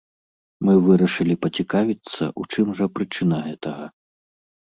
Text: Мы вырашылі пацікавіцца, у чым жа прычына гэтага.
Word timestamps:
Мы 0.67 0.73
вырашылі 0.85 1.35
пацікавіцца, 1.45 2.23
у 2.43 2.47
чым 2.55 2.67
жа 2.79 2.85
прычына 2.97 3.37
гэтага. 3.51 3.85